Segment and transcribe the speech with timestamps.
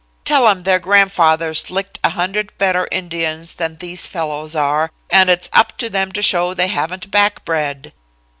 [0.25, 5.47] Tell 'em their grandfathers licked a hundred better Indians than these fellows are, and it's
[5.53, 7.93] up to them to show they haven't back bred.'